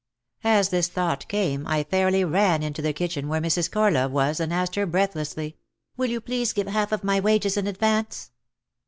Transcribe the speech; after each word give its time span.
As 0.43 0.69
this 0.69 0.87
thought 0.87 1.27
came 1.27 1.67
I 1.67 1.83
fairly 1.83 2.23
ran 2.23 2.63
into 2.63 2.81
the 2.81 2.91
kitchen 2.91 3.27
where 3.27 3.39
Mrs. 3.39 3.69
Corlove 3.69 4.09
was 4.11 4.39
and 4.39 4.51
asked 4.51 4.73
her 4.73 4.87
breathlessly: 4.87 5.57
"Will 5.95 6.09
you 6.09 6.19
please 6.19 6.53
give 6.53 6.65
half 6.65 6.91
of 6.91 7.03
my 7.03 7.19
wages 7.19 7.55
in 7.55 7.67
advance?" 7.67 8.31